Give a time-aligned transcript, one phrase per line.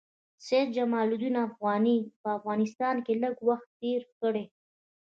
[0.45, 4.45] سید جمال الدین افغاني په افغانستان کې لږ وخت تېر کړی.